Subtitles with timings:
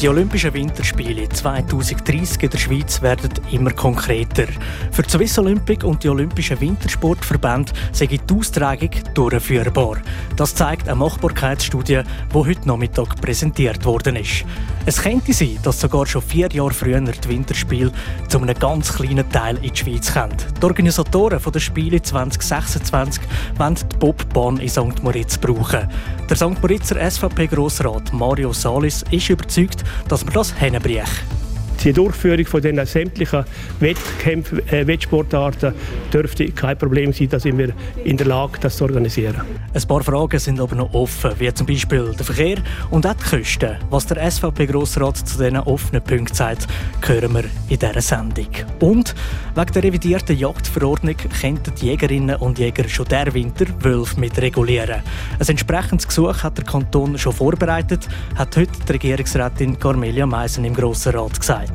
[0.00, 4.46] Die Olympischen Winterspiele 2030 in der Schweiz werden immer konkreter.
[4.92, 9.98] Für die Swiss Olympic und die Olympischen Wintersportverbände sei die Austragung durchführbar.
[10.36, 12.00] Das zeigt eine Machbarkeitsstudie,
[12.32, 14.46] die heute Nachmittag präsentiert worden ist.
[14.86, 17.92] Es könnte sein, dass sogar schon vier Jahre früher die Winterspiele
[18.28, 20.34] zu einem ganz kleinen Teil in die Schweiz kommen.
[20.58, 23.22] Die Organisatoren der Spiele 2026
[23.58, 25.02] wollen die Bobbahn in St.
[25.02, 25.86] Moritz brauchen.
[26.30, 26.62] Der St.
[26.62, 31.39] Moritzer SVP-Grossrat Mario Salis ist überzeugt, dass man das hinbringen.
[31.82, 33.42] Die Durchführung von den sämtlichen
[33.80, 35.72] Wettkämpfen, äh, Wettsportarten
[36.12, 37.72] dürfte kein Problem sein, da sind wir
[38.04, 39.40] in der Lage, das zu organisieren.
[39.72, 42.58] Ein paar Fragen sind aber noch offen, wie zum Beispiel der Verkehr
[42.90, 43.76] und auch die Kosten.
[43.88, 46.66] Was der SVP-Grossrat zu diesen offenen Punkten sagt,
[47.06, 48.48] hören wir in dieser Sendung.
[48.80, 49.14] Und
[49.54, 55.02] wegen der revidierten Jagdverordnung könnten die Jägerinnen und Jäger schon der Winter Wölfe mit regulieren.
[55.38, 60.74] Ein entsprechendes Gesuch hat der Kanton schon vorbereitet, hat heute die Regierungsrätin Carmelia Meisen im
[60.74, 61.69] Grossen Rat gesagt.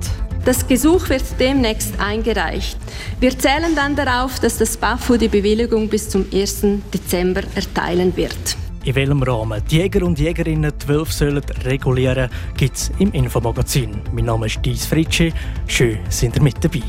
[0.46, 2.78] Das Gesuch wird demnächst eingereicht.
[3.20, 6.66] Wir zählen dann darauf, dass das BAFU die Bewilligung bis zum 1.
[6.94, 8.56] Dezember erteilen wird.
[8.84, 14.00] In welchem Rahmen die Jäger und Jägerinnen die Wölfe sollen regulieren, gibt es im Infomagazin.
[14.14, 15.34] Mein Name ist Dies Fritschi.
[15.66, 16.84] Schön, sind ihr mit dabei.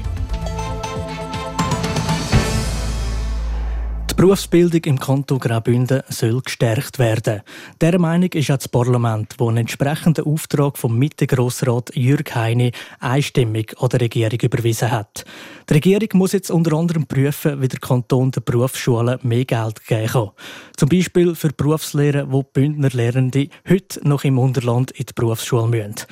[4.17, 7.43] Die Berufsbildung im Kanton Graubünden soll gestärkt werden.
[7.83, 13.75] Dieser Meinung ist auch das Parlament, das einen entsprechenden Auftrag vom Mitte-Grossrat Jürg Heine einstimmig
[13.79, 15.27] an die Regierung überwiesen hat.
[15.69, 20.07] Die Regierung muss jetzt unter anderem prüfen, wie der Kanton den Berufsschulen mehr Geld geben
[20.07, 20.31] kann.
[20.79, 26.07] Zum Beispiel für Berufslehrer, wo Bündner Lehrende heute noch im Unterland in die Berufsschule müssen.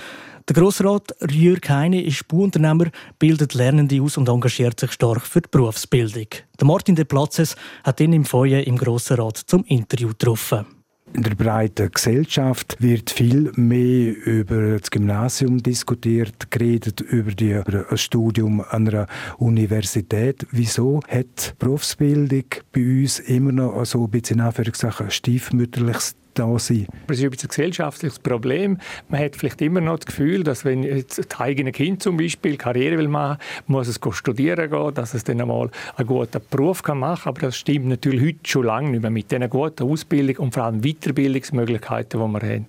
[0.46, 5.48] Der Grossrat Jürg Heine ist Bauunternehmer, bildet Lernende aus und engagiert sich stark für die
[5.50, 6.26] Berufsbildung.
[6.60, 10.66] Der Martin de Platzes hat ihn im Feuer im Grossen Rat zum Interview getroffen.
[11.14, 17.86] In der breiten Gesellschaft wird viel mehr über das Gymnasium diskutiert, geredet über, die, über
[17.90, 19.06] ein Studium an einer
[19.38, 20.46] Universität.
[20.50, 26.86] Wieso hat Berufsbildung bei uns immer noch so ein bisschen Anführungszeichen stiefmütterliches da sein.
[27.06, 28.78] Das ist ein gesellschaftliches Problem.
[29.08, 32.56] Man hat vielleicht immer noch das Gefühl, dass wenn jetzt das eigene Kind zum Beispiel
[32.56, 36.98] Karriere will machen, muss es studieren gehen, dass es dann einmal einen guten Beruf kann
[36.98, 37.30] machen kann.
[37.30, 39.10] Aber das stimmt natürlich heute schon lange nicht mehr.
[39.10, 42.66] Mit diesen guten Ausbildung und vor allem Weiterbildungsmöglichkeiten, die wir haben,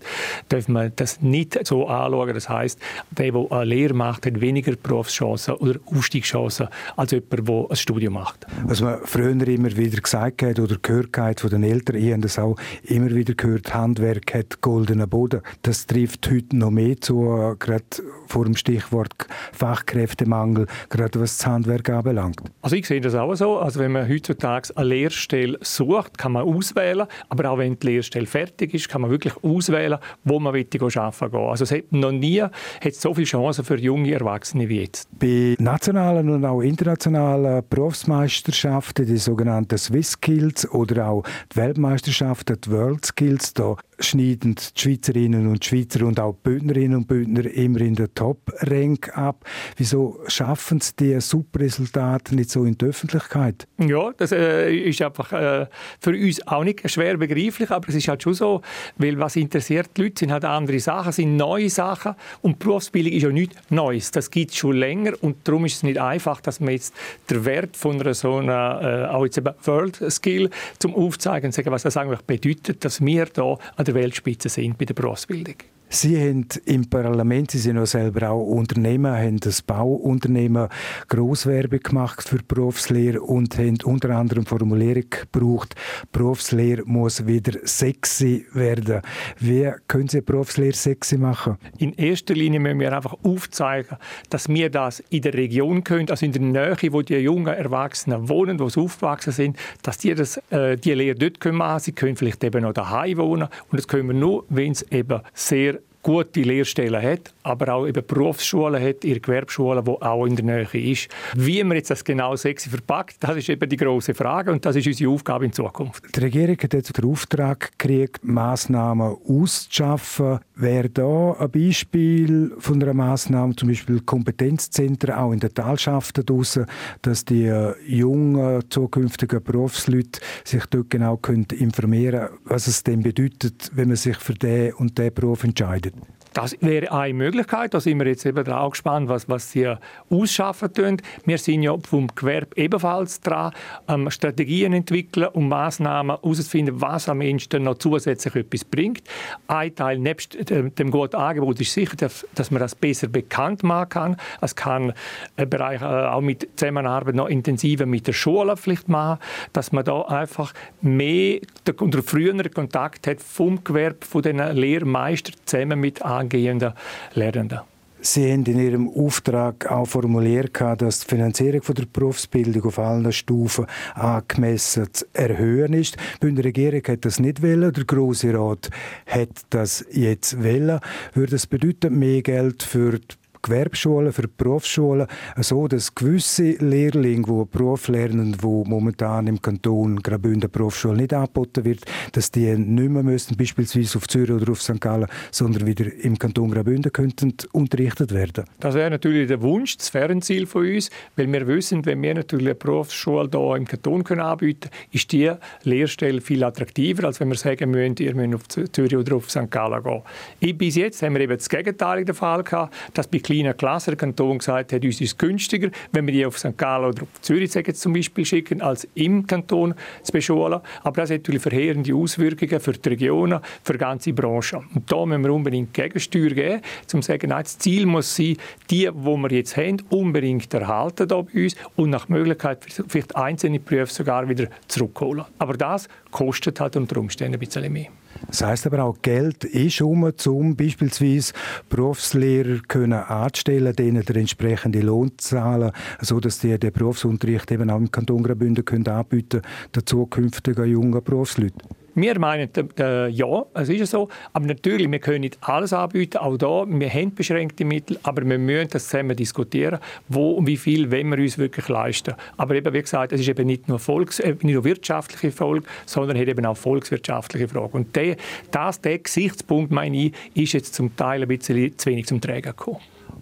[0.50, 2.34] darf man das nicht so anschauen.
[2.34, 2.80] Das heisst,
[3.12, 8.14] der, der eine Lehre macht, hat weniger Berufschancen oder Aufstiegschancen als jemand, der ein Studium
[8.14, 8.46] macht.
[8.66, 12.22] Was man früher immer wieder gesagt hat oder gehört hat von den Eltern, ich habe
[12.22, 15.42] das auch immer wieder gehört, gehört, Handwerk hat goldenen Boden.
[15.62, 17.84] Das trifft heute noch mehr zu, gerade
[18.28, 19.14] vor dem Stichwort
[19.54, 22.42] Fachkräftemangel, gerade was das Handwerk anbelangt.
[22.62, 23.58] Also ich sehe das auch so.
[23.58, 28.26] Also wenn man heutzutage eine Lehrstelle sucht, kann man auswählen, aber auch wenn die Lehrstelle
[28.26, 31.40] fertig ist, kann man wirklich auswählen, wo man arbeiten will.
[31.40, 35.08] Also es hat noch nie hat so viele Chancen für junge Erwachsene wie jetzt.
[35.20, 42.72] Bei nationalen und auch internationalen Berufsmeisterschaften, die sogenannten Swiss Skills oder auch die Weltmeisterschaften, die
[42.72, 43.60] World Skills, jetzt
[43.98, 49.18] da schneiden die Schweizerinnen und Schweizer und auch Bündnerinnen und Bündner immer in der Top-Rank
[49.18, 49.46] ab.
[49.78, 53.68] Wieso schaffen sie diese super Resultate nicht so in der Öffentlichkeit?
[53.78, 55.68] Ja, das äh, ist einfach äh,
[56.00, 58.62] für uns auch nicht schwer begreiflich, aber es ist halt schon so,
[58.98, 63.24] weil was interessiert die Leute, sind halt andere Sachen, sind neue Sachen und Berufsbildung ist
[63.24, 64.12] ja nichts Neues.
[64.12, 66.94] Das gibt es schon länger und darum ist es nicht einfach, dass man jetzt
[67.30, 71.72] den Wert von einer so einer, äh, auch jetzt World Skill zum Aufzeigen und sagen,
[71.72, 75.56] was das eigentlich bedeutet, dass wir da der Weltspitze sind bei der Berufsbildung.
[75.96, 80.68] Sie haben im Parlament, Sie sind ja selber auch Unternehmer, haben das Bauunternehmen
[81.08, 85.74] Grosswerbe gemacht für Berufslehre und haben unter anderem Formulierung gebraucht,
[86.12, 89.04] Berufslehre muss wieder sexy werden.
[89.40, 91.56] Wie können Sie Berufslehre sexy machen?
[91.78, 93.96] In erster Linie müssen wir einfach aufzeigen,
[94.30, 98.28] dass wir das in der Region können, also in der Nähe, wo die jungen Erwachsenen
[98.28, 101.80] wohnen, wo sie aufgewachsen sind, dass die das, äh, die Lehre dort machen können.
[101.80, 105.22] Sie können vielleicht eben noch daheim wohnen und das können wir nur, wenn es eben
[105.34, 110.46] sehr gute Lehrstellen hat, aber auch eben Berufsschulen hat, ihre Gewerbschulen, die auch in der
[110.46, 111.10] Nähe ist.
[111.34, 114.76] Wie man jetzt das genau sexy verpackt, das ist eben die große Frage und das
[114.76, 116.16] ist unsere Aufgabe in Zukunft.
[116.16, 120.42] Die Regierung hat jetzt den Auftrag gekriegt, Massnahmen auszuschaffen.
[120.58, 126.66] Wäre da ein Beispiel von einer Massnahme, zum Beispiel Kompetenzzentren auch in den Talschaften draussen,
[127.02, 127.52] dass die
[127.86, 131.20] jungen zukünftigen Berufsleute sich dort genau
[131.52, 135.94] informieren können, was es denn bedeutet, wenn man sich für den und den Beruf entscheidet?
[136.36, 137.74] Das wäre eine Möglichkeit.
[137.74, 139.74] Da sind wir jetzt eben auch gespannt, was, was sie
[140.10, 141.02] ausschaffen tun.
[141.24, 143.54] Wir sind ja vom Gewerbe ebenfalls dran,
[143.88, 149.04] ähm, Strategien entwickeln und Massnahmen herauszufinden, was am Menschen noch zusätzlich etwas bringt.
[149.48, 154.18] Ein Teil nebst dem guten Angebot ist sicher, dass, man das besser bekannt machen kann.
[154.42, 154.92] Es kann
[155.38, 159.22] ein Bereich äh, auch mit Zusammenarbeit noch intensiver mit der Schule vielleicht machen,
[159.54, 161.40] dass man da einfach mehr
[161.80, 166.74] oder früheren Kontakt hat vom Gewerbe, von den Lehrmeistern zusammen mit Angeboten angehenden
[167.14, 167.62] Lernenden.
[168.02, 173.66] Sie haben in Ihrem Auftrag auch formuliert, dass die Finanzierung der Berufsbildung auf allen Stufen
[173.96, 175.96] angemessen zu erhöhen ist.
[175.96, 178.70] Die Bündner Regierung hat das nicht wollen, der Grosse Rat
[179.08, 180.80] hat das jetzt wollen.
[181.14, 185.08] Würde das bedeuten, mehr Geld für die Gewerbschulen, für Berufsschulen,
[185.38, 191.64] so dass gewisse Lehrlinge, die Beruf lernen, die momentan im Kanton Graubünden Berufsschule nicht angeboten
[191.64, 191.82] wird,
[192.14, 194.82] dass die nicht mehr müssen, beispielsweise auf Zürich oder auf St.
[194.82, 198.46] Gallen, sondern wieder im Kanton Graubünden könnten unterrichtet werden.
[198.60, 202.48] Das wäre natürlich der Wunsch, das Fernziel von uns, weil wir wissen, wenn wir natürlich
[202.48, 205.32] eine Berufsschule hier im Kanton können anbieten können, ist die
[205.64, 209.52] Lehrstelle viel attraktiver, als wenn wir sagen müssen, ihr müsst auf Zürich oder auf St.
[209.52, 210.58] Gallen gehen.
[210.58, 213.98] Bis jetzt haben wir eben das Gegenteil der Fall gehabt, dass bei kleiner Klasse der
[213.98, 216.58] Kanton gesagt hat, uns ist es günstiger, wenn wir die auf St.
[216.58, 219.74] Gallen oder auf Zürich zum Beispiel schicken, als im Kanton
[220.04, 220.60] zu beschulen.
[220.84, 224.62] Aber das hat natürlich verheerende Auswirkungen für die Regionen, für die ganze Branche.
[224.74, 226.62] Und da müssen wir unbedingt Gegensteuer geben,
[226.94, 228.38] um zu sagen, nein, das Ziel muss sein,
[228.70, 233.60] die, die wir jetzt haben, unbedingt erhalten hier bei uns und nach Möglichkeit vielleicht einzelne
[233.60, 235.26] Berufe sogar wieder zurückholen.
[235.40, 237.88] Aber das kostet halt unter Umständen ein bisschen mehr.
[238.28, 241.34] Das heisst aber auch, Geld ist um, um beispielsweise
[241.70, 247.92] Berufslehrer können anzustellen, denen der entsprechende Lohn zahlen, sodass die den Berufsunterricht eben auch im
[247.92, 249.42] Kanton Graubünden können anbieten
[249.76, 251.62] den zukünftigen jungen Berufsleuten.
[251.96, 254.10] Wir meinen, äh, ja, es ist so.
[254.34, 256.18] Aber natürlich, wir können nicht alles anbieten.
[256.18, 260.58] Auch da, wir haben beschränkte Mittel, aber wir müssen das zusammen diskutieren, wo und wie
[260.58, 262.16] viel wollen wir uns wirklich leisten.
[262.36, 265.66] Aber eben, wie gesagt, es ist eben nicht nur, Volks-, äh, nicht nur wirtschaftliche Folge,
[265.86, 267.72] sondern hat eben auch volkswirtschaftliche Fragen.
[267.72, 268.18] Und der,
[268.52, 272.52] das, der Gesichtspunkt, meine ich, ist jetzt zum Teil ein bisschen zu wenig zum Träger
[272.52, 272.80] gekommen.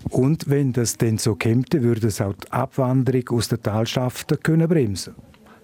[0.10, 4.68] Und wenn das denn so käme, würde es auch die Abwanderung aus den Talschaften können
[4.68, 5.14] bremsen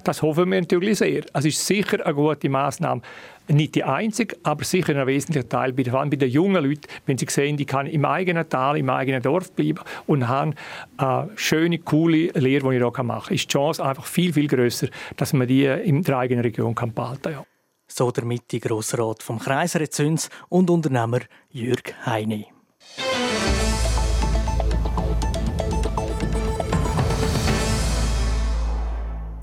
[0.03, 1.23] das hoffen wir natürlich sehr.
[1.33, 3.01] Es ist sicher eine gute Maßnahme.
[3.47, 7.17] Nicht die einzige, aber sicher ein wesentlicher Teil, vor allem bei den jungen Leuten, wenn
[7.17, 10.53] sie sehen, die können im eigenen Tal, im eigenen Dorf bleiben und haben
[10.97, 14.47] eine schöne, coole Lehre, die ich hier machen kann, ist die Chance einfach viel, viel
[14.47, 17.33] grösser, dass man die in der eigenen Region kann behalten kann.
[17.33, 17.45] Ja.
[17.87, 22.58] So der Mitte-Grossrat vom Kreis Rezüns und Unternehmer Jürg Heine.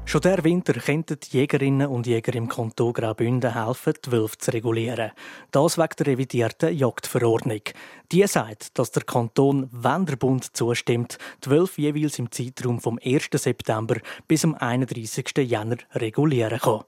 [0.08, 4.52] Schon der Winter könnten die Jägerinnen und Jäger im Kanton Graubünden helfen, die Wölfe zu
[4.52, 5.10] regulieren.
[5.50, 7.62] Das wegen der revidierten Jagdverordnung.
[8.12, 13.00] Die sagt, dass der Kanton, wenn der Bund zustimmt, die Wölfe jeweils im Zeitraum vom
[13.04, 13.30] 1.
[13.32, 13.96] September
[14.28, 15.38] bis zum 31.
[15.38, 16.84] Jänner regulieren kann.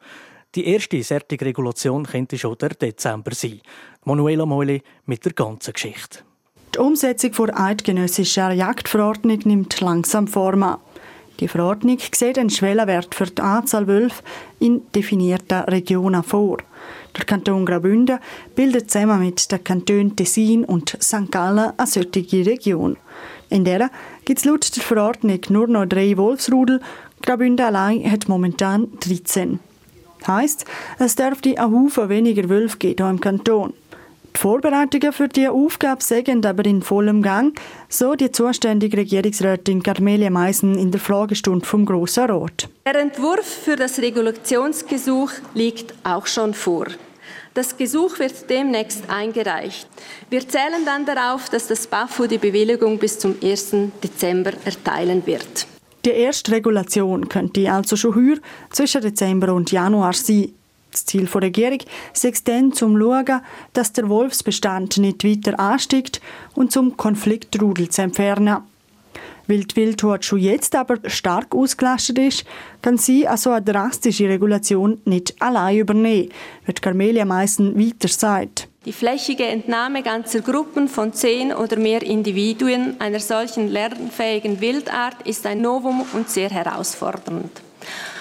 [0.55, 3.61] Die erste solche Regulation könnte schon der Dezember sein.
[4.05, 6.21] Manuela Meuli mit der ganzen Geschichte.
[6.73, 10.79] Die Umsetzung der eidgenössischen Jagdverordnung nimmt langsam Form an.
[11.41, 14.23] Die Verordnung sieht einen Schwellenwert für die Anzahl Wölfe
[14.59, 16.59] in definierten Regionen vor.
[17.17, 18.19] Der Kanton Graubünden
[18.57, 21.31] bildet zusammen mit den Kantonen Tessin und St.
[21.31, 22.97] Gallen eine solche Region.
[23.51, 23.91] In der
[24.25, 26.81] gibt es laut der Verordnung nur noch drei Wolfsrudel.
[27.23, 29.61] Graubünden allein hat momentan 13.
[30.19, 30.65] Das heisst,
[30.99, 33.75] es dürfte ein Haufen weniger Wölfe geben hier im Kanton.
[34.35, 37.59] Die Vorbereitungen für diese Aufgabe sind aber in vollem Gang,
[37.89, 42.69] so die zuständige Regierungsrätin Carmelia Meisen in der Fragestunde vom Grossen Rat.
[42.87, 46.87] Der Entwurf für das Regulationsgesuch liegt auch schon vor.
[47.55, 49.89] Das Gesuch wird demnächst eingereicht.
[50.31, 53.75] Wir zählen dann darauf, dass das BAFU die Bewilligung bis zum 1.
[54.03, 55.67] Dezember erteilen wird.
[56.05, 58.37] Die erste Regulation könnte also schon heuer
[58.71, 60.55] zwischen Dezember und Januar sein.
[60.91, 61.79] Das Ziel der Regierung
[62.15, 63.41] ist dann, zum schauen,
[63.73, 66.21] dass der Wolfsbestand nicht weiter ansteigt
[66.55, 68.59] und zum Konfliktrudel zu entfernen.
[69.47, 72.45] Weil die Wildhut schon jetzt aber stark ausgelastet ist,
[72.83, 76.31] kann sie also eine drastische Regulation nicht allein übernehmen,
[76.67, 78.69] wird Carmelia Meissen weiter sagt.
[78.85, 85.47] Die flächige Entnahme ganzer Gruppen von zehn oder mehr Individuen einer solchen lernfähigen Wildart ist
[85.47, 87.51] ein Novum und sehr herausfordernd.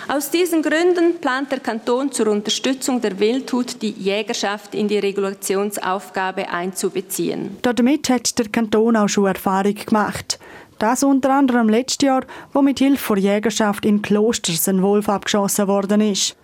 [0.10, 6.48] Aus diesen Gründen plant der Kanton zur Unterstützung der Wildhut die Jägerschaft in die Regulationsaufgabe
[6.50, 7.58] einzubeziehen.
[7.62, 10.40] Damit hat der Kanton auch schon Erfahrung gemacht.
[10.80, 12.22] Das unter anderem letztes Jahr,
[12.54, 16.38] wo mit Hilfe der Jägerschaft in Klosters ein Wolf abgeschossen worden ist.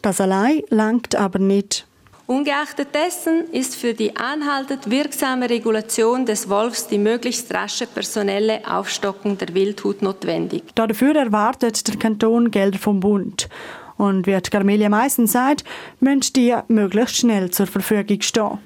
[0.00, 1.86] Das allein langt aber nicht.
[2.30, 9.36] Ungeachtet dessen ist für die anhaltend wirksame Regulation des Wolfs die möglichst rasche personelle Aufstockung
[9.36, 10.62] der Wildhut notwendig.
[10.76, 13.48] Dafür erwartet der Kanton Gelder vom Bund.
[13.96, 15.64] Und wie Carmelia meistens sagt,
[15.98, 18.58] müssen die möglichst schnell zur Verfügung stehen.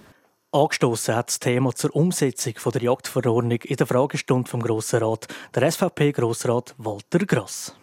[0.53, 5.73] Angestoßen hat das Thema zur Umsetzung der Jagdverordnung in der Fragestunde vom Grossen Rat der
[5.73, 7.75] SVP-Grossrat Walter Gross.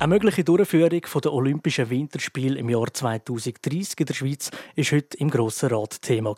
[0.00, 5.28] Eine mögliche Durchführung der Olympischen Winterspiele im Jahr 2030 in der Schweiz ist heute im
[5.28, 6.34] Grossen Rat Thema.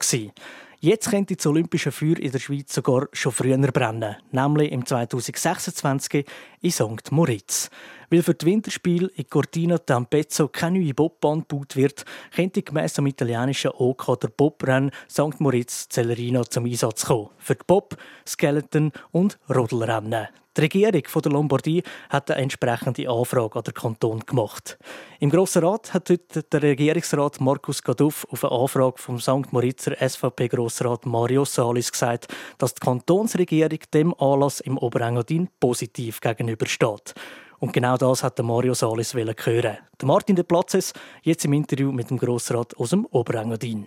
[0.80, 6.26] Jetzt könnte das Olympische Feuer in der Schweiz sogar schon früher brennen, nämlich im 2026
[6.60, 7.12] in St.
[7.12, 7.70] Moritz.
[8.10, 12.04] Weil für die Winterspiele in Cortina d'Ampezzo keine neue Bobbahn gebaut wird,
[12.34, 15.38] könnte gemäss dem italienischen OK der Bobrennen St.
[15.38, 17.28] Moritz Celerino zum Einsatz kommen.
[17.38, 20.26] Für die Bob, Skeleton und Rodelrennen.
[20.54, 24.78] Die Regierung von der Lombardie hat eine entsprechende Anfrage an den Kanton gemacht.
[25.18, 29.50] Im Grossen Rat hat heute der Regierungsrat Markus Gaduff auf eine Anfrage vom St.
[29.50, 32.28] Moritzer SVP-Grossrat Mario Salis gesagt,
[32.58, 37.14] dass die Kantonsregierung dem Anlass im Oberengadin positiv gegenübersteht.
[37.58, 39.78] Und genau das hat Mario Salis hören.
[40.02, 40.92] Martin de Platzes
[41.22, 43.86] jetzt im Interview mit dem Grossrat aus dem Oberengadin.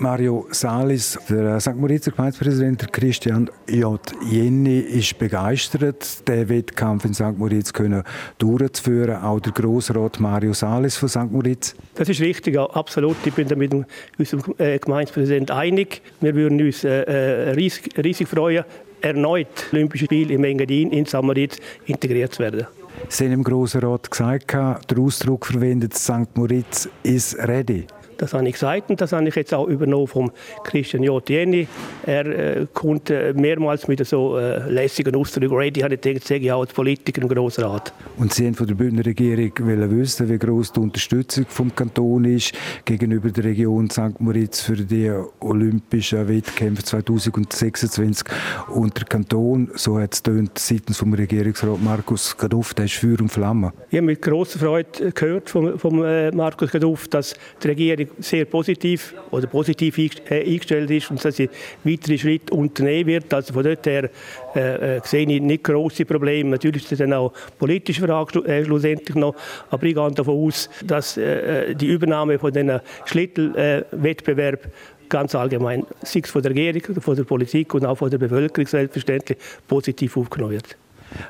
[0.00, 1.76] Mario Salis, der St.
[1.76, 4.00] Moritzer Gemeindepräsident Christian J.
[4.30, 7.36] Jenny, ist begeistert, den Wettkampf in St.
[7.38, 8.02] Moritz können
[8.38, 9.22] durchzuführen.
[9.22, 11.30] Auch der Grossrat Mario Salis von St.
[11.30, 11.74] Moritz.
[11.94, 13.16] Das ist richtig, absolut.
[13.24, 13.72] Ich bin da mit
[14.18, 16.02] unserem äh, Gemeindepräsidenten einig.
[16.20, 18.64] Wir würden uns äh, äh, riesig, riesig freuen,
[19.00, 21.22] erneut Olympische Spiele im Engadin in St.
[21.22, 22.66] Moritz integriert zu werden.
[23.08, 26.34] Sie haben im Grossen Rat gesagt, der Ausdruck verwendet, St.
[26.34, 27.86] Moritz ist ready.
[28.24, 31.28] Das habe ich gesagt und das habe ich jetzt auch übernommen vom Christian J.
[31.28, 31.68] Jenny.
[32.06, 35.54] Er äh, kommt äh, mehrmals mit so äh, lässigen Ausdrücken.
[35.54, 37.92] Ready habe ich gedacht, sage ich auch als Politiker im Grossen Rat.
[38.16, 42.54] Und Sie haben von der Bündner Regierung wissen, wie groß die Unterstützung vom Kanton ist
[42.86, 44.18] gegenüber der Region St.
[44.20, 48.26] Moritz für die Olympischen Wettkämpfe 2026.
[48.68, 53.20] Und der Kanton, so hat es tönt, seitens vom Regierungsrat Markus Gaduff, der ist Feuer
[53.20, 53.74] und Flamme.
[53.90, 58.44] Ich habe mit grosser Freude gehört vom, vom äh, Markus Gaduff, dass die Regierung sehr
[58.44, 61.48] positiv oder positiv äh, eingestellt ist und dass sie
[61.84, 63.32] weitere Schritte unternehmen wird.
[63.32, 64.10] Also von dort her
[64.54, 66.50] äh, äh, sehe ich nicht große Probleme.
[66.50, 69.34] Natürlich ist das dann auch politische Frage äh, schlussendlich noch,
[69.70, 74.68] aber ich gehe davon aus, dass äh, die Übernahme von diesen Schlittelwettbewerb
[75.08, 78.66] ganz allgemein, sei es von der Regierung, von der Politik und auch von der Bevölkerung
[78.66, 80.76] selbstverständlich positiv aufgenommen wird.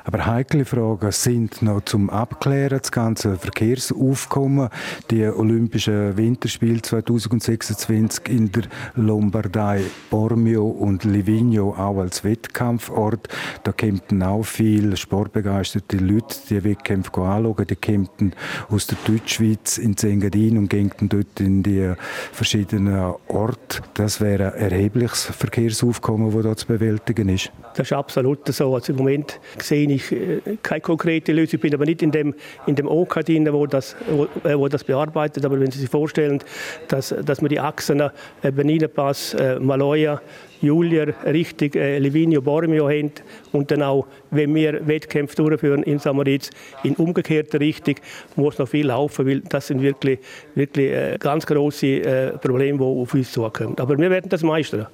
[0.03, 2.79] Aber heikle Fragen sind noch zum Abklären.
[2.79, 4.69] Das ganze Verkehrsaufkommen,
[5.11, 8.63] die Olympischen Winterspiele 2026 in der
[8.95, 13.27] Lombardei, Bormio und Livigno auch als Wettkampfort.
[13.63, 17.67] Da kämpfen auch viele sportbegeisterte Leute, die Wettkämpfe anschauen.
[17.67, 18.33] Die kämpfen
[18.69, 21.93] aus der Deutschschweiz in Engadin und gehen dort in die
[22.31, 23.81] verschiedenen Orte.
[23.93, 27.51] Das wäre ein erhebliches Verkehrsaufkommen, das da zu bewältigen ist.
[27.75, 28.73] Das ist absolut so.
[28.75, 29.39] Also Im Moment
[29.75, 31.59] sehe ich äh, keine konkrete Lösung.
[31.59, 32.33] Bin aber nicht in dem,
[32.65, 35.45] in dem OK drin, wo das, wo, äh, wo das bearbeitet.
[35.45, 36.39] Aber wenn Sie sich vorstellen,
[36.87, 38.11] dass, dass man die Achsen äh,
[38.51, 40.21] Benin-Pass, äh, Maloja,
[40.61, 43.11] Julier richtig äh, Livigno Bormio haben
[43.51, 46.49] und dann auch, wenn wir Wettkämpfe durchführen in Samaritz
[46.83, 47.95] in umgekehrter Richtung,
[48.35, 50.19] muss noch viel laufen, weil das sind wirklich,
[50.55, 53.77] wirklich äh, ganz große äh, Probleme, die auf uns zukommen.
[53.77, 54.87] Aber wir werden das meistern.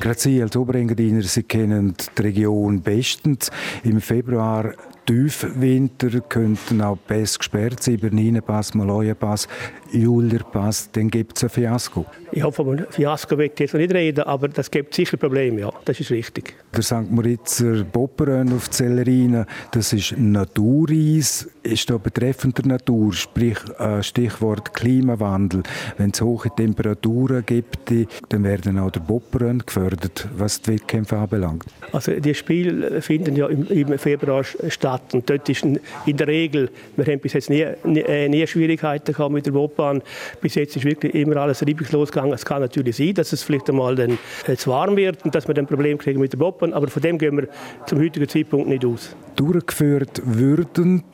[0.00, 3.50] Gerade Sie als Oberengadiner, Sie kennen die Region bestens.
[3.84, 4.74] Im Februar
[5.06, 9.48] Tiefwinter könnten auch Pässe gesperrt sein, Bernina-Pass, Maloja-Pass,
[9.92, 12.06] Julier-Pass, dann gibt es ein Fiasko.
[12.32, 16.00] Ja, vom Fiasko will ich jetzt nicht reden, aber das gibt sicher Probleme, ja, das
[16.00, 16.54] ist richtig.
[16.74, 17.10] Der St.
[17.10, 24.74] Moritzer Bopperen auf Zellerina, das ist Natureis, ist da betreffend der Natur, sprich äh, Stichwort
[24.74, 25.62] Klimawandel.
[25.96, 27.92] Wenn es hohe Temperaturen gibt,
[28.30, 31.64] dann werden auch der Bopperen gefördert, was die Wettkämpfe anbelangt.
[31.92, 35.14] Also die Spiele finden ja im Februar statt Stadt.
[35.14, 39.12] Und dort ist in der Regel, wir haben bis jetzt nie, nie, äh, nie Schwierigkeiten
[39.12, 40.02] gehabt mit der Bobbahn.
[40.40, 42.32] Bis jetzt ist wirklich immer alles reibungslos gegangen.
[42.32, 45.46] Es kann natürlich sein, dass es vielleicht einmal dann äh, zu warm wird und dass
[45.46, 46.72] wir dann Probleme kriegen mit der Bobbahn.
[46.72, 47.48] Aber von dem gehen wir
[47.86, 49.14] zum heutigen Zeitpunkt nicht aus.
[49.36, 51.04] Durchgeführt würden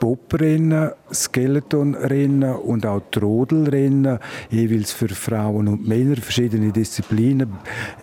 [0.00, 4.18] Bobrennen, Skeletonrennen und auch Trodelrennen,
[4.50, 7.52] jeweils für Frauen und Männer, verschiedene Disziplinen.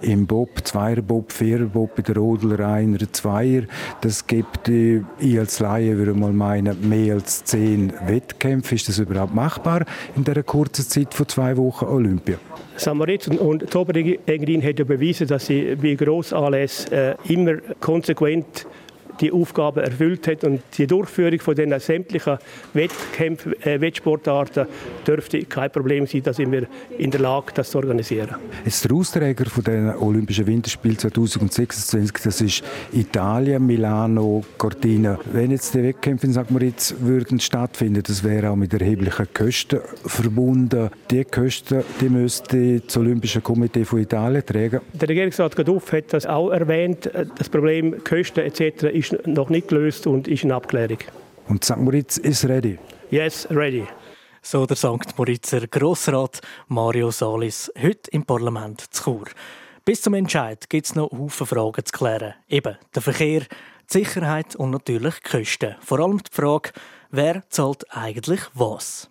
[0.01, 3.63] Im Bob, Zweierbob, Viererbob, bei der Rodel, Einer, Zweier.
[4.01, 8.75] Das gibt, ich als Laie würde mal meinen, mehr als zehn Wettkämpfe.
[8.75, 9.84] Ist das überhaupt machbar
[10.16, 12.38] in dieser kurzen Zeit von zwei Wochen Olympia?
[12.75, 18.68] Samaritz und Toberegrin hat ja bewiesen, dass sie bei Grossanlässen äh, immer konsequent
[19.20, 20.44] die Aufgabe erfüllt hat.
[20.44, 22.38] Und die Durchführung von den sämtlichen
[22.74, 24.68] Wettkämpfen, äh, Wettsportarten
[25.06, 28.36] dürfte kein Problem sein, da sind wir in der Lage, das zu organisieren.
[28.66, 35.20] Jetzt der Austräger von den Olympischen Winterspielen 2026, das ist Italien, Milano, Cortina.
[35.32, 36.50] Wenn jetzt die Wettkämpfe in St.
[36.50, 40.90] Moritz würden stattfinden, das wäre auch mit erheblichen Kosten verbunden.
[41.12, 44.82] Die Kosten, die müsste das Olympische Komitee von Italien tragen.
[44.94, 47.10] Der Regierungsrat Gaduff hat das auch erwähnt.
[47.38, 48.84] Das Problem Kosten etc.
[48.84, 51.00] ist ist noch nicht gelöst und ist in Abklärung.
[51.48, 51.78] Und St.
[51.78, 52.78] Moritz ist ready?
[53.10, 53.86] Yes, ready.
[54.42, 55.18] So der St.
[55.18, 59.26] Moritzer Grossrat Mario Salis heute im Parlament zu Chur.
[59.86, 62.34] Bis zum Entscheid gibt es noch Haufen Fragen zu klären.
[62.50, 63.48] Eben der Verkehr, die
[63.88, 65.76] Sicherheit und natürlich die Kosten.
[65.82, 66.72] Vor allem die Frage,
[67.10, 69.10] wer zahlt eigentlich was?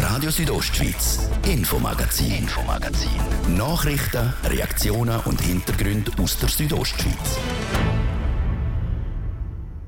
[0.00, 3.10] Radio Südostschweiz, Infomagazin, Infomagazin.
[3.56, 7.38] Nachrichten, Reaktionen und Hintergründe aus der Südostschweiz.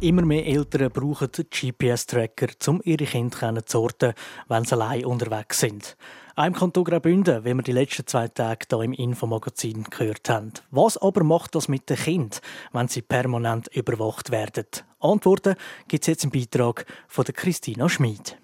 [0.02, 4.14] Immer mehr Eltern brauchen GPS-Tracker, um ihre Kinder zu orten,
[4.48, 5.94] wenn sie allein unterwegs sind.
[6.36, 10.54] Auch im Kanton Graubünden, wie wir die letzten zwei Tage hier im Infomagazin gehört haben.
[10.70, 12.40] Was aber macht das mit den Kindern,
[12.72, 14.64] wenn sie permanent überwacht werden?
[15.00, 15.54] Antworten
[15.86, 18.38] gibt es jetzt im Beitrag von Christina Schmid.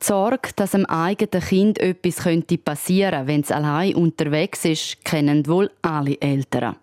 [0.00, 2.22] Die Sorge, dass dem eigenen Kind etwas
[2.64, 6.76] passieren könnte, wenn es allein unterwegs ist, kennen wohl alle Eltern.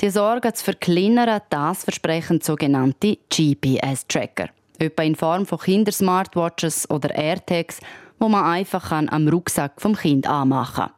[0.00, 4.50] Die Sorge zu verkleinern, das versprechen sogenannte GPS-Tracker.
[4.78, 7.80] Etwa in Form von Kindersmartwatches oder AirTags,
[8.18, 10.92] wo man einfach am Rucksack vom Kind anmachen kann.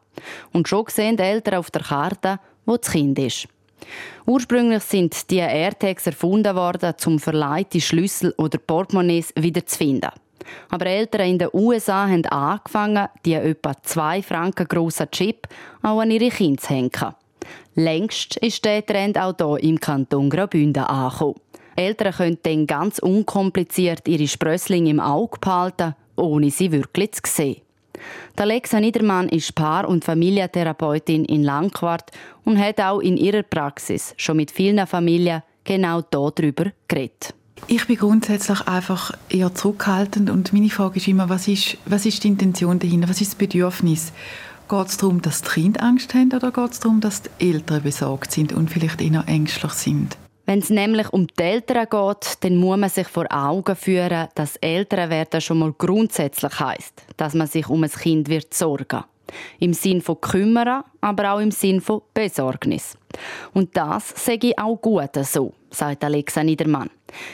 [0.53, 3.47] Und schon sehen die Eltern auf der Karte, wo das Kind ist.
[4.27, 10.11] Ursprünglich sind die AirTags erfunden worden, um verleihte Schlüssel oder Portemonnaies wieder zu finden.
[10.71, 15.47] Aber Eltern in den USA haben angefangen, die etwa zwei Franken grossen Chip
[15.83, 17.15] auch an ihre Kinder zu hängen.
[17.75, 21.41] Längst ist der Trend auch hier im Kanton Graubünden angekommen.
[21.77, 27.63] Eltern können dann ganz unkompliziert ihre Sprösslinge im Auge behalten, ohne sie wirklich zu sehen.
[28.37, 32.11] Alexa Niedermann ist Paar- und Familientherapeutin in Langquart
[32.45, 37.35] und hat auch in ihrer Praxis schon mit vielen Familien genau darüber geredet.
[37.67, 42.23] Ich bin grundsätzlich einfach eher zurückhaltend und meine Frage ist immer, was ist, was ist
[42.23, 44.13] die Intention dahinter, was ist das Bedürfnis?
[44.69, 47.83] Geht es darum, dass die Kinder Angst haben oder geht es darum, dass die Eltern
[47.83, 50.19] besorgt sind und vielleicht eher ängstlich sind?
[50.45, 54.57] Wenn es nämlich um die Eltern geht, dann muss man sich vor Augen führen, dass
[54.57, 59.05] Elternwerden schon mal grundsätzlich heisst, dass man sich um ein Kind wird sorgen
[59.59, 62.97] im Sinn von kümmern, aber auch im Sinn von Besorgnis.
[63.53, 66.91] Und das sage ich auch gut so, sagt Alexa Niedermann.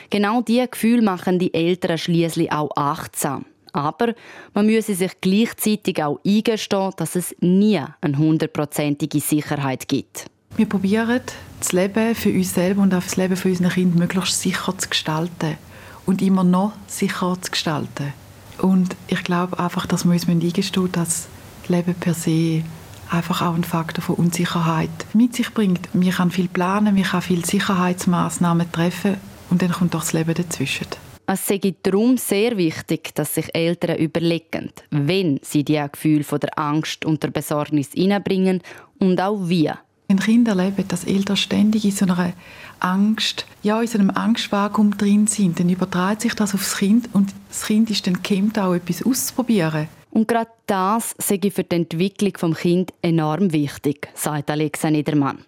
[0.09, 3.45] Genau diese Gefühle machen die Eltern schließlich auch achtsam.
[3.75, 4.13] Aber
[4.53, 10.27] man müsse sich gleichzeitig auch eingestehen, dass es nie eine hundertprozentige Sicherheit gibt.
[10.55, 11.19] Wir probieren,
[11.59, 14.87] das Leben für uns selber und auch das Leben für unsere Kinder möglichst sicher zu
[14.87, 15.57] gestalten
[16.05, 18.13] und immer noch sicherer zu gestalten.
[18.59, 21.27] Und ich glaube einfach, dass wir uns eingestehen müssen, dass
[21.61, 22.63] das Leben per se
[23.09, 25.93] einfach auch ein Faktor von Unsicherheit mit sich bringt.
[25.93, 29.17] Man kann viel planen, man kann viele Sicherheitsmaßnahmen treffen
[29.49, 30.87] und dann kommt doch das Leben dazwischen.
[31.27, 36.57] Es sei darum sehr wichtig, dass sich Eltern überlegen, wenn sie die Gefühle von der
[36.59, 38.61] Angst und der Besorgnis hineinbringen
[38.99, 39.71] und auch wie.
[40.07, 42.33] Wenn Kinder erleben, dass Eltern ständig in so einer
[42.79, 47.33] Angst, ja, in so einem Angstvakuum drin sind, dann überträgt sich das aufs Kind und
[47.49, 49.87] das Kind ist dann gehemmt, auch etwas auszuprobieren.
[50.11, 55.39] Und gerade das sei für die Entwicklung des Kind enorm wichtig, sagt Alexa Niedermann.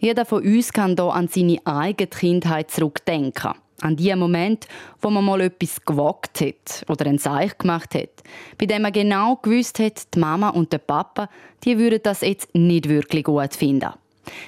[0.00, 3.54] Jeder von uns kann hier an seine eigene Kindheit zurückdenken.
[3.82, 4.66] An die Moment,
[5.00, 8.22] wo man mal etwas gewagt hat oder ein Zeichen gemacht hat,
[8.58, 11.28] bei dem man genau gewusst hat, die Mama und der Papa,
[11.64, 13.90] die würden das jetzt nicht wirklich gut finden.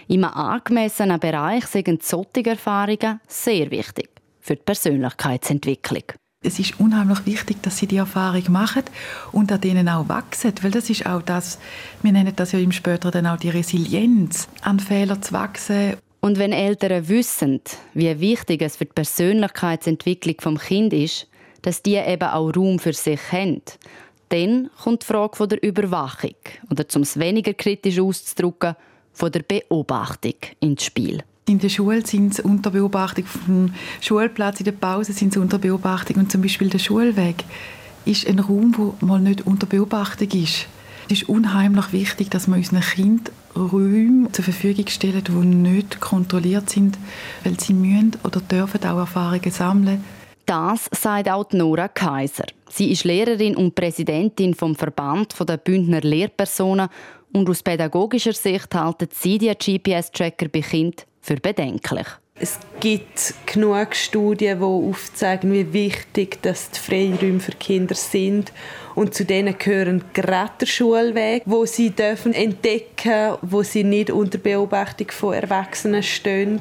[0.09, 6.05] In einem angemessenen Bereich sind solche Erfahrungen sehr wichtig für die Persönlichkeitsentwicklung.
[6.45, 8.83] Es ist unheimlich wichtig, dass sie die Erfahrung machen
[9.31, 11.61] und an denen auch wachsen, weil das ist auch das,
[12.03, 16.39] wir nennen das ja im später dann auch die Resilienz, an Fehlern zu wachsen und
[16.39, 17.61] wenn Eltern wissen,
[17.95, 21.27] wie wichtig es für die Persönlichkeitsentwicklung vom Kind ist,
[21.63, 23.61] dass die eben auch Raum für sich haben,
[24.29, 26.37] dann kommt die Frage der Überwachung
[26.71, 28.77] oder zum es weniger kritisch auszudrücken,
[29.13, 31.23] von der Beobachtung ins Spiel.
[31.47, 35.59] In der Schule sind sie unter Beobachtung, vom Schulplatz in der Pause sind sie unter
[35.59, 37.45] Beobachtung und zum Beispiel der Schulweg
[38.05, 40.67] ist ein Raum, wo mal nicht unter Beobachtung ist.
[41.11, 46.71] Es ist unheimlich wichtig, dass wir unseren Kindern Räume zur Verfügung stellen, die nicht kontrolliert
[46.71, 46.99] sind,
[47.45, 50.05] weil sie müssen oder dürfen auch Erfahrungen sammeln.
[50.47, 52.47] Das sagt auch Nora Kaiser.
[52.69, 56.89] Sie ist Lehrerin und Präsidentin vom Verband der Bündner Lehrpersonen
[57.33, 62.07] und aus pädagogischer Sicht halten sie die GPS-Tracker bei Kindern für bedenklich.
[62.43, 68.53] Es gibt genug Studien, die aufzeigen, wie wichtig dass die Freiräume für Kinder sind.
[68.97, 74.39] Und zu denen gehören gerade der Schulweg, wo sie dürfen entdecken, wo sie nicht unter
[74.39, 76.61] Beobachtung von Erwachsenen stehen.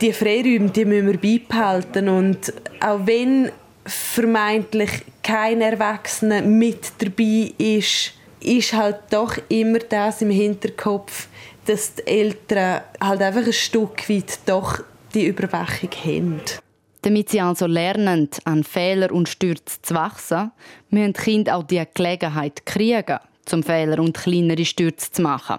[0.00, 3.52] Die Freiräume, die müssen wir beibehalten und auch wenn
[3.84, 11.28] vermeintlich kein Erwachsener mit dabei ist, ist halt doch immer das im Hinterkopf,
[11.68, 14.80] dass die Eltern halt einfach ein Stück weit doch
[15.14, 16.40] die Überwachung haben.
[17.02, 20.50] Damit sie also lernen, an Fehler und Stürzen zu wachsen,
[20.90, 25.58] müssen die Kinder auch die Gelegenheit kriegen, zum Fehler und kleinere Stürze zu machen.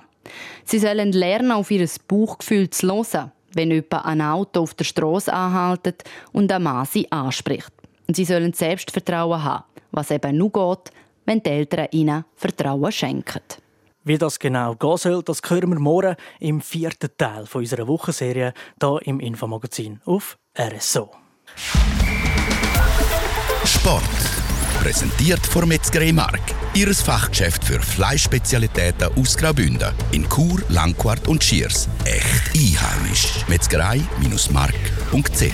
[0.65, 5.31] Sie sollen lernen, auf ihr Bauchgefühl zu hören, wenn jemand ein Auto auf der Straße
[5.31, 7.71] anhaltet und ein Mann sie anspricht.
[8.07, 10.91] Und sie sollen Selbstvertrauen haben, was eben nur geht,
[11.25, 13.41] wenn die Eltern ihnen Vertrauen schenken.
[14.03, 18.99] Wie das genau gehen soll, das hören wir morgen im vierten Teil unserer Wochenserie hier
[19.03, 21.11] im Infomagazin auf RSO.
[23.65, 24.03] Sport.
[24.81, 26.39] Präsentiert von Metzgerei Mark.
[26.73, 29.93] Ihres Fachgeschäft für Fleischspezialitäten aus Graubünden.
[30.13, 31.89] In Chur, Langquart und Schiers.
[32.05, 33.43] Echt einheimisch.
[33.49, 35.53] Metzgerei-mark.ch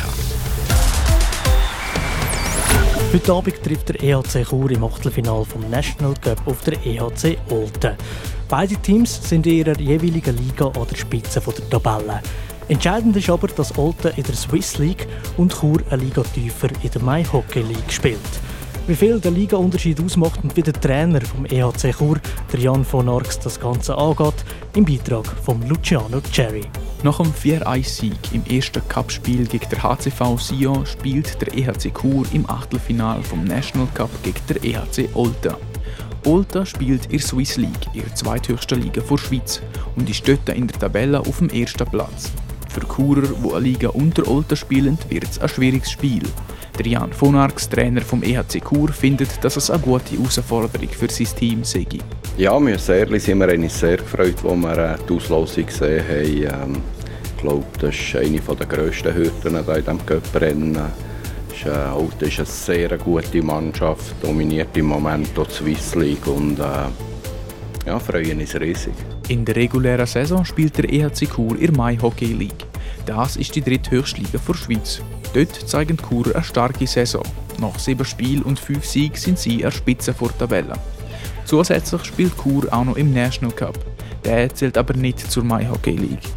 [3.14, 7.96] Heute Abend trifft der EHC Chur im Achtelfinal vom National Cup auf der EHC Olten.
[8.58, 12.22] Beide Teams sind in ihrer jeweiligen Liga an der Spitze der Tabelle.
[12.70, 16.90] Entscheidend ist aber, dass Olten in der Swiss League und Chur eine Liga tiefer in
[16.90, 18.18] der Mai Hockey League spielt.
[18.88, 22.18] Wie viel der Liga-Unterschied ausmacht und wie der Trainer vom EHC Chur,
[22.54, 26.64] der Jan von Arx, das Ganze angeht, im Beitrag von Luciano Cherry.
[27.04, 32.50] Nach dem 4-1-Sieg im ersten Cup-Spiel gegen der HCV Sion spielt der EHC Chur im
[32.50, 35.56] Achtelfinal vom National Cup gegen der EHC Olten.
[36.26, 39.62] Olten spielt in der Swiss League, ihrer zweithöchsten Liga vor Schweiz,
[39.96, 42.32] und ist dort in der Tabelle auf dem ersten Platz.
[42.74, 46.24] Für Churer, die eine Liga unter Olten spielen, wird es ein schwieriges Spiel.
[46.80, 51.10] Der Jan von Arx, Trainer vom EHC Chur, findet, dass es eine gute Herausforderung für
[51.10, 51.86] sein Team sei.
[52.38, 56.72] Ja, wir sind ehrlich, sind sehr gefreut, als wir äh, die Auslosung gesehen haben.
[56.74, 56.82] Ähm,
[57.36, 60.80] ich glaube, das ist eine der grössten Hürden in diesem Cup-Rennen.
[61.64, 68.00] Alten ist eine sehr gute Mannschaft, dominiert im Moment die Swiss League und äh, ja,
[68.00, 68.94] freuen uns riesig.
[69.30, 72.66] In der regulären Saison spielt der EHC Chur in der Mai Hockey League.
[73.06, 75.02] Das ist die dritthöchste Liga der Schweiz.
[75.34, 77.24] Dort zeigen Chur eine starke Saison.
[77.60, 80.74] Nach sieben Spielen und fünf Siegen sind sie an der Spitze vor Tabelle.
[81.46, 83.78] Zusätzlich spielt Chur auch noch im National Cup.
[84.24, 86.28] Der zählt aber nicht zur Mai Hockey League.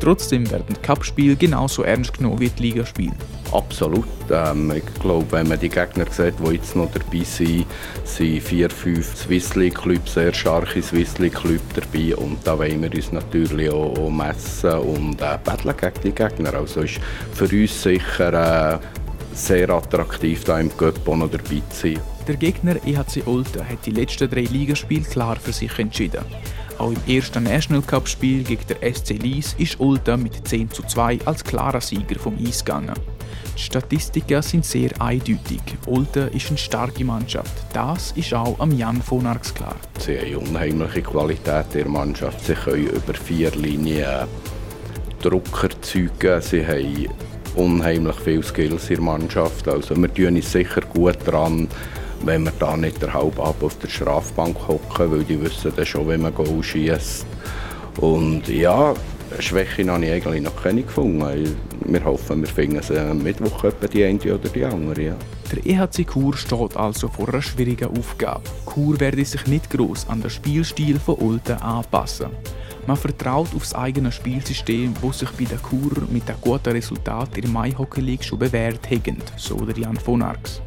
[0.00, 3.14] Trotzdem werden die Cup-Spiele genauso ernst genommen wie die Ligaspiele.
[3.52, 4.04] Absolut.
[4.30, 7.66] Ähm, ich glaube, wenn man die Gegner sieht, die jetzt noch dabei sind,
[8.04, 12.16] sind vier, fünf Swiss League Clubs, sehr starke Swiss League Clubs dabei.
[12.16, 16.54] Und da wollen wir uns natürlich auch, messen und äh, betteln gegen die Gegner.
[16.54, 17.00] Also ist
[17.32, 18.78] für uns sicher äh,
[19.32, 22.00] sehr attraktiv, da im Cup noch dabei zu sein.
[22.26, 26.24] Der Gegner EHC Olten hat die letzten drei Ligaspiele klar für sich entschieden.
[26.78, 30.82] Auch im ersten National Cup Spiel gegen der SC Lies ist Olten mit 10 zu
[30.82, 32.94] 2 als klarer Sieger vom Eis gegangen.
[33.56, 35.62] Die Statistiken sind sehr eindeutig.
[35.86, 37.52] Olten ist eine starke Mannschaft.
[37.72, 39.76] Das ist auch am Jan von Arx klar.
[39.98, 42.44] Sie haben unheimliche Qualität der Mannschaft.
[42.44, 44.28] Sie können über vier Linien
[45.22, 46.42] Druck erzeugen.
[46.42, 47.08] Sie haben
[47.54, 49.66] unheimlich viele Skills in der Mannschaft.
[49.68, 51.66] Also wir tun uns sicher gut daran,
[52.24, 55.86] wenn wir da nicht der halb ab auf der Strafbank hocken, weil die wissen dann
[55.86, 57.24] schon, wenn man Goal schießt.
[58.00, 58.92] Und ja,
[59.38, 61.56] Schwäche habe ich eigentlich noch keine gefunden.
[61.84, 65.02] Wir hoffen, wir finden es am Mittwoch etwa die eine oder die andere.
[65.02, 65.16] Ja.
[65.52, 68.42] Der EHC Chur steht also vor einer schwierigen Aufgabe.
[68.66, 72.30] Chur werde sich nicht groß an den Spielstil von Olten anpassen.
[72.86, 77.36] Man vertraut auf das eigene Spielsystem, das sich bei der Chur mit einem guten Resultat
[77.36, 80.62] in der Mai Hockey League schon bewährt hat, so der Jan von Arx.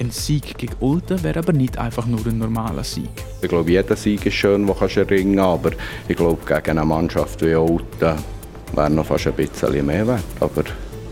[0.00, 3.08] Ein Sieg gegen Olten wäre aber nicht einfach nur ein normaler Sieg.
[3.42, 5.72] Ich glaube, jeder Sieg ist schön, den kannst du erringen aber
[6.06, 8.16] ich glaube, gegen eine Mannschaft wie Olten
[8.74, 10.22] wäre noch fast ein bisschen mehr wert.
[10.38, 10.62] Aber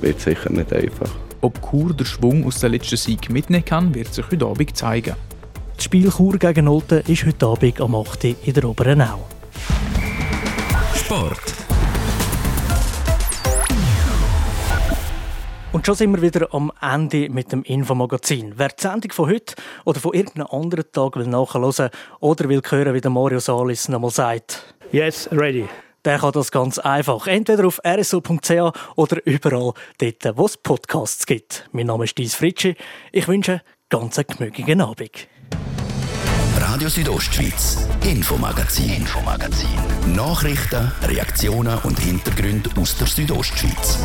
[0.01, 1.11] wird sicher nicht einfach.
[1.40, 5.16] Ob Chur den Schwung aus dem letzten Sieg mitnehmen kann, wird sich heute Abend zeigen.
[5.75, 8.25] Das Spiel Chur gegen Olten ist heute Abend am 8.
[8.25, 9.27] in der Oberen Au.
[10.94, 11.55] Sport.
[15.76, 18.54] Und schon sind wir wieder am Ende mit dem Infomagazin.
[18.56, 22.94] Wer die Sendung von heute oder von irgendeinem anderen Tag will nachhören oder will hören,
[22.94, 24.74] wie der Mario Salis nochmal sagt.
[24.90, 25.68] Yes, ready.
[26.02, 27.26] Der kann das ganz einfach.
[27.26, 31.68] Entweder auf rso.ch oder überall dort, wo es Podcasts gibt.
[31.72, 32.74] Mein Name ist Dies Fritschi.
[33.12, 33.60] Ich wünsche
[33.90, 35.28] ganz einen gemütlichen Abend.
[36.58, 39.68] Radio Südostschweiz, Infomagazin, Infomagazin.
[40.14, 43.98] Nachrichten, Reaktionen und Hintergründe aus der Südostschweiz.